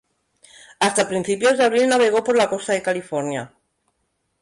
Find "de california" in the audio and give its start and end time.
2.73-3.53